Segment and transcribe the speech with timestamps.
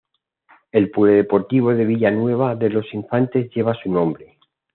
[0.71, 4.39] El polideportivo de Villanueva de los Infantes lleva su nombre.